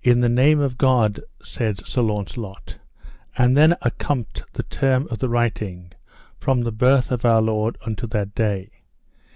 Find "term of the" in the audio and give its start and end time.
4.62-5.28